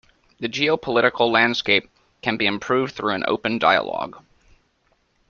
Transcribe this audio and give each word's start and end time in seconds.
The 0.39 0.49
geopolitical 0.49 1.29
landscape 1.31 1.87
can 2.23 2.35
be 2.35 2.47
improved 2.47 2.95
through 2.95 3.13
an 3.13 3.23
open 3.27 3.59
dialogue. 3.59 4.19